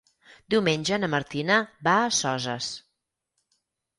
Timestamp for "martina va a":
1.15-2.09